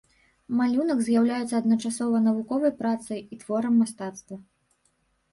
[0.59, 4.35] Малюнак з'яўляецца адначасова навуковай працай і творам мастацтва.